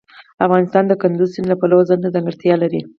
[0.45, 2.79] افغانستان د کندز سیند له پلوه ځانته ځانګړتیا لري.